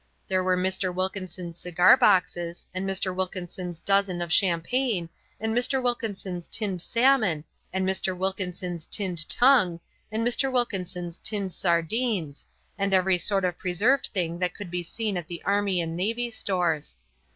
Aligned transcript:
There 0.27 0.43
were 0.43 0.57
Mr. 0.57 0.91
Wilkinson's 0.91 1.59
cigar 1.59 1.95
boxes 1.95 2.65
and 2.73 2.89
Mr. 2.89 3.15
Wilkinson's 3.15 3.79
dozen 3.79 4.19
of 4.19 4.33
champagne 4.33 5.07
and 5.39 5.55
Mr. 5.55 5.79
Wilkinson's 5.79 6.47
tinned 6.47 6.81
salmon 6.81 7.43
and 7.71 7.87
Mr. 7.87 8.17
Wilkinson's 8.17 8.87
tinned 8.87 9.29
tongue 9.29 9.79
and 10.11 10.25
Mr. 10.25 10.51
Wilkinson's 10.51 11.19
tinned 11.19 11.51
sardines, 11.51 12.47
and 12.79 12.95
every 12.95 13.19
sort 13.19 13.45
of 13.45 13.59
preserved 13.59 14.07
thing 14.11 14.39
that 14.39 14.55
could 14.55 14.71
be 14.71 14.81
seen 14.81 15.17
at 15.17 15.27
the 15.27 15.43
Army 15.45 15.79
and 15.79 15.95
Navy 15.95 16.31
stores. 16.31 16.97